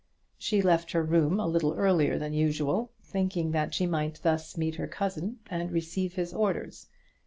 She 0.39 0.63
left 0.63 0.93
her 0.93 1.03
room 1.03 1.39
a 1.39 1.45
little 1.45 1.73
earlier 1.75 2.17
than 2.17 2.33
usual, 2.33 2.91
thinking 3.03 3.51
that 3.51 3.75
she 3.75 3.85
might 3.85 4.19
thus 4.23 4.57
meet 4.57 4.73
her 4.77 4.87
cousin 4.87 5.37
and 5.47 5.71
receive 5.71 6.15
his 6.15 6.33
orders. 6.33 6.87